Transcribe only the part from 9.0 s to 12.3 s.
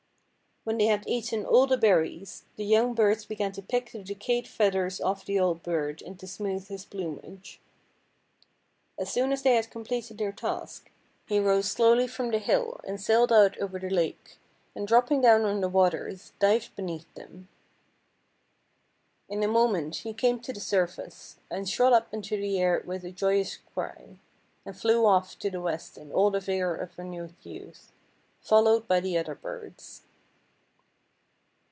soon as they had completed their task, he rose slowly PRINCESS